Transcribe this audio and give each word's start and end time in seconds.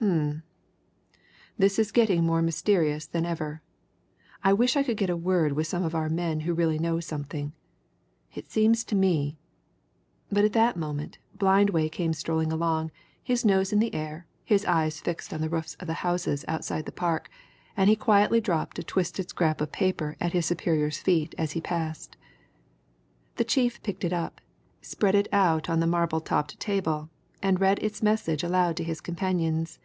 "Um! 0.00 0.44
this 1.58 1.76
is 1.76 1.90
getting 1.90 2.24
more 2.24 2.40
mysterious 2.40 3.04
than 3.04 3.26
ever. 3.26 3.62
I 4.44 4.52
wish 4.52 4.76
I 4.76 4.84
could 4.84 4.96
get 4.96 5.10
a 5.10 5.16
word 5.16 5.54
with 5.54 5.66
some 5.66 5.82
of 5.82 5.92
our 5.92 6.08
men 6.08 6.38
who 6.40 6.54
really 6.54 6.78
know 6.78 7.00
something! 7.00 7.52
It 8.32 8.48
seems 8.48 8.84
to 8.84 8.94
me" 8.94 9.38
But 10.32 10.44
at 10.44 10.52
that 10.52 10.76
moment 10.76 11.18
Blindway 11.36 11.90
came 11.90 12.12
strolling 12.12 12.52
along, 12.52 12.92
his 13.24 13.44
nose 13.44 13.72
in 13.72 13.80
the 13.80 13.92
air, 13.92 14.28
his 14.44 14.64
eyes 14.66 15.00
fixed 15.00 15.34
on 15.34 15.40
the 15.40 15.48
roofs 15.48 15.74
of 15.80 15.88
the 15.88 15.94
houses 15.94 16.44
outside 16.46 16.86
the 16.86 16.92
park, 16.92 17.28
and 17.76 17.90
he 17.90 17.96
quietly 17.96 18.40
dropped 18.40 18.78
a 18.78 18.84
twisted 18.84 19.28
scrap 19.28 19.60
of 19.60 19.72
paper 19.72 20.16
at 20.20 20.32
his 20.32 20.46
superior's 20.46 20.98
feet 20.98 21.34
as 21.36 21.52
he 21.52 21.60
passed. 21.60 22.16
The 23.34 23.42
chief 23.44 23.82
picked 23.82 24.04
it 24.04 24.12
up, 24.12 24.40
spread 24.80 25.16
it 25.16 25.26
out 25.32 25.68
on 25.68 25.80
the 25.80 25.88
marble 25.88 26.20
topped 26.20 26.58
table, 26.60 27.10
and 27.42 27.60
read 27.60 27.80
its 27.82 28.00
message 28.02 28.44
aloud 28.44 28.76
to 28.76 28.84
his 28.84 29.00
companions. 29.00 29.78